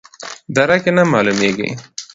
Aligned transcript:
درک 0.55 0.83
یې 0.87 0.91
نه 0.97 1.03
معلومیږي. 1.11 1.69